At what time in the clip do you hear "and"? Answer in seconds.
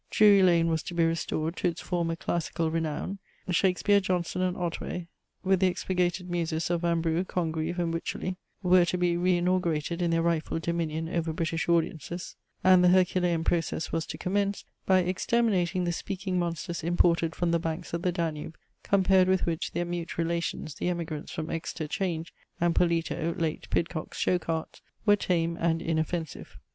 4.41-4.57, 7.77-7.93, 12.63-12.83, 22.59-22.73, 25.61-25.79